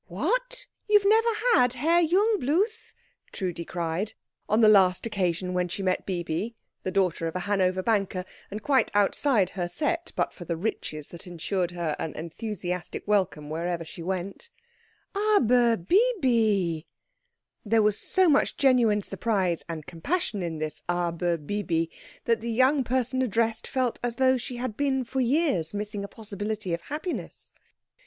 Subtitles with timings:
[0.07, 0.65] "What!
[0.89, 2.95] You have never had Herr Jungbluth?"
[3.31, 4.13] Trudi cried,
[4.49, 8.25] on the last occasion on which she met Bibi, the daughter of a Hanover banker,
[8.49, 13.47] and quite outside her set but for the riches that ensured her an enthusiastic welcome
[13.51, 14.49] wherever she went,
[15.13, 16.87] "aber Bibi!"
[17.63, 21.91] There was so much genuine surprise and compassion in this "aber Bibi"
[22.25, 26.07] that the young person addressed felt as though she had been for years missing a
[26.07, 27.53] possibility of happiness.